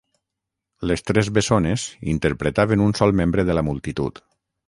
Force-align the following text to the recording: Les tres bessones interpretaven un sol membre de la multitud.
Les 0.91 1.03
tres 1.09 1.29
bessones 1.35 1.83
interpretaven 2.15 2.85
un 2.87 2.97
sol 3.01 3.15
membre 3.23 3.47
de 3.51 3.59
la 3.59 3.67
multitud. 3.71 4.23